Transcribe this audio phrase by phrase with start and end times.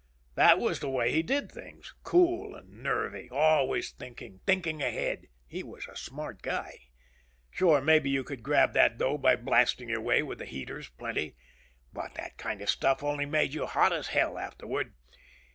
[0.33, 1.93] That was the way he did things.
[2.01, 3.29] Cool and nervy.
[3.31, 5.27] Always thinking, thinking ahead.
[5.45, 6.85] He was a smart guy.
[7.51, 11.35] Sure maybe you could grab that dough by blasting your way with the heaters plenty.
[11.93, 14.95] But that kind of stuff only made you hot as hell, afterward.